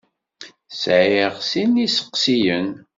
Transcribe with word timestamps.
Sɛiɣ 0.81 1.33
sin 1.49 1.71
n 1.77 1.81
yisseqsiyen. 1.81 2.69